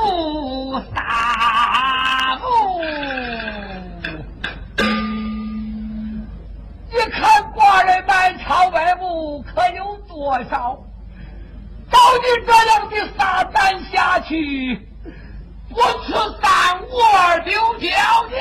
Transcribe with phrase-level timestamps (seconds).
[0.00, 2.44] 不打不，
[6.90, 10.82] 你看寡人满朝文武可有多少，
[11.90, 14.88] 照你这样的撒旦下去，
[15.68, 17.90] 我吃三五二六教
[18.30, 18.40] 你。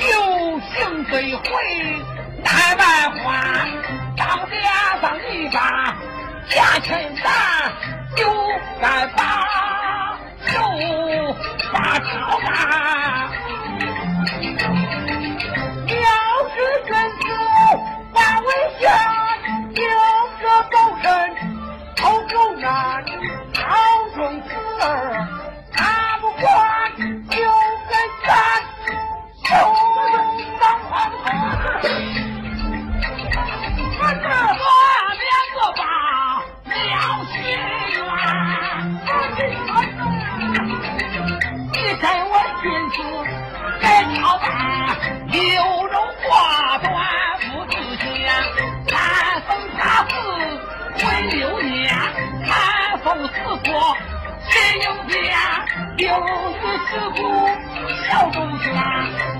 [0.00, 1.42] 酒醒醉回
[2.42, 3.22] 南半花，
[4.16, 4.62] 当脸
[5.00, 5.58] 上一把
[6.48, 7.30] 家钱砸，
[8.16, 8.20] 就
[8.80, 9.20] 敢把
[10.46, 10.50] 手
[11.72, 12.50] 把刀拿。
[15.88, 16.08] 要
[16.48, 16.54] 是
[16.86, 16.90] 君
[17.20, 17.22] 子
[18.12, 18.48] 把为
[18.78, 18.82] 先，
[19.84, 19.86] 要
[20.38, 20.40] 是
[20.70, 21.06] 高人
[21.96, 22.70] 头重难，
[23.54, 23.60] 好
[24.14, 24.48] 中刺
[24.84, 25.21] 儿。
[53.34, 53.96] 此祸
[54.48, 55.36] 谁应平啊
[55.96, 56.06] 又
[56.58, 57.18] 是师傅
[58.04, 58.64] 小公子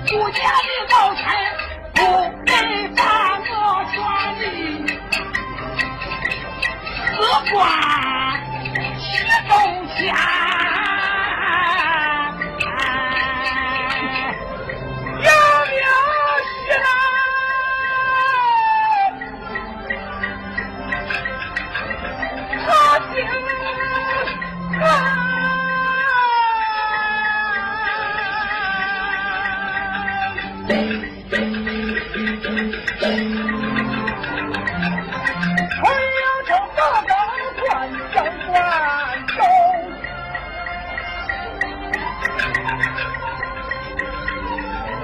[0.09, 1.21] 顾家的老臣
[1.93, 1.97] 不
[2.45, 2.51] 该
[2.95, 3.01] 把
[3.49, 3.51] 我
[3.91, 3.95] 权
[4.39, 4.41] 进
[7.11, 7.92] 死观
[35.69, 35.81] 还
[36.19, 37.11] 要将大刀
[37.59, 37.63] 关
[38.13, 38.15] 上
[38.47, 38.51] 关
[39.27, 39.37] 中，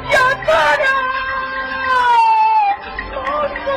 [0.09, 0.13] 也
[0.45, 0.85] 罢了，
[3.11, 3.13] 就
[3.65, 3.67] 算。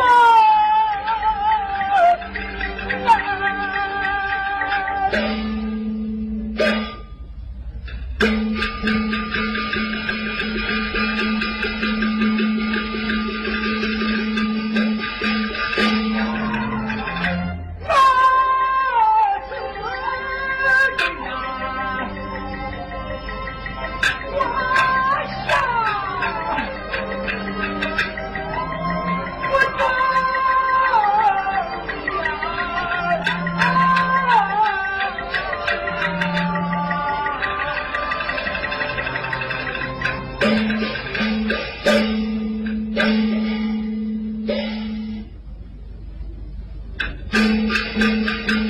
[47.33, 48.62] Música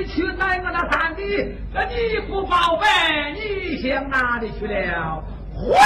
[0.00, 1.22] 十九岁去带我那三弟，
[1.72, 1.94] 那你
[2.28, 2.86] 不报备，
[3.34, 5.22] 你向哪里去了？
[5.54, 5.78] 混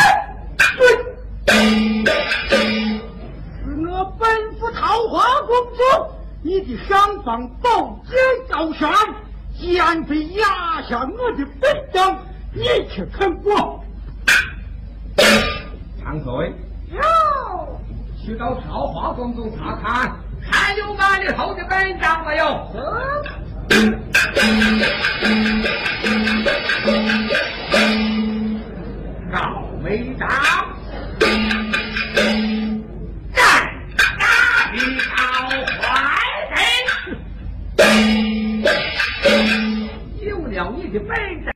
[3.67, 5.83] 是我奔赴桃花公主，
[6.43, 8.17] 你的上方宝剑
[8.49, 8.91] 高山，
[9.59, 12.17] 奸贼压下我的本当，
[12.53, 13.85] 你却肯过？
[16.03, 16.53] 长岁，
[16.93, 17.81] 哟，
[18.25, 20.17] 去到桃花宫中查看，
[20.51, 22.47] 还有哪里偷的本章没有？
[29.33, 29.39] 高
[29.83, 30.29] 眉章，
[33.35, 33.41] 干
[34.07, 34.23] 大
[34.73, 34.77] 的
[35.11, 35.83] 好坏
[37.77, 37.89] 人，
[40.21, 41.11] 有了你的本
[41.45, 41.47] 账。